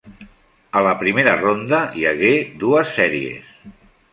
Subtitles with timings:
[0.79, 2.33] A la primera ronda hi hagué
[2.65, 3.53] dues sèries.